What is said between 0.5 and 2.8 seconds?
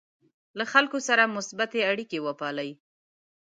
له خلکو سره مثبتې اړیکې وپالئ.